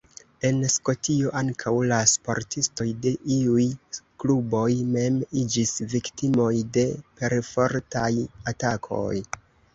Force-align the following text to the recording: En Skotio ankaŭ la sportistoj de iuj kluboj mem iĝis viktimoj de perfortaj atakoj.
En 0.47 0.55
Skotio 0.75 1.33
ankaŭ 1.41 1.73
la 1.91 1.99
sportistoj 2.11 2.87
de 3.03 3.11
iuj 3.35 3.67
kluboj 4.25 4.65
mem 4.97 5.21
iĝis 5.43 5.75
viktimoj 5.93 6.51
de 6.81 6.89
perfortaj 7.21 8.09
atakoj. 8.55 9.15